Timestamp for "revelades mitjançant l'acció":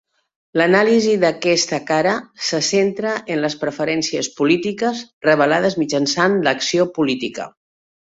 5.33-6.93